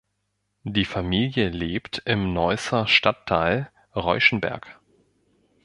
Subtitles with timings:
[0.63, 4.79] Die Familie lebt im Neusser Stadtteil Reuschenberg.